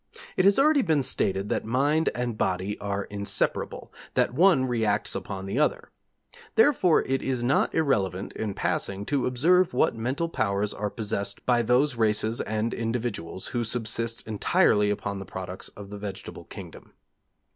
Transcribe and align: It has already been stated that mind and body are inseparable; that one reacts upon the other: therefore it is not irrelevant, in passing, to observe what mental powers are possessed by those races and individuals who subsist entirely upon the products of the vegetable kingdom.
It 0.35 0.45
has 0.45 0.57
already 0.57 0.81
been 0.81 1.03
stated 1.03 1.49
that 1.49 1.63
mind 1.63 2.09
and 2.15 2.35
body 2.35 2.75
are 2.79 3.03
inseparable; 3.03 3.93
that 4.15 4.33
one 4.33 4.65
reacts 4.65 5.13
upon 5.13 5.45
the 5.45 5.59
other: 5.59 5.91
therefore 6.55 7.03
it 7.03 7.21
is 7.21 7.43
not 7.43 7.75
irrelevant, 7.75 8.33
in 8.33 8.55
passing, 8.55 9.05
to 9.05 9.27
observe 9.27 9.75
what 9.75 9.93
mental 9.95 10.27
powers 10.27 10.73
are 10.73 10.89
possessed 10.89 11.45
by 11.45 11.61
those 11.61 11.93
races 11.97 12.41
and 12.41 12.73
individuals 12.73 13.49
who 13.49 13.63
subsist 13.63 14.25
entirely 14.27 14.89
upon 14.89 15.19
the 15.19 15.23
products 15.23 15.67
of 15.77 15.91
the 15.91 15.99
vegetable 15.99 16.45
kingdom. 16.45 16.93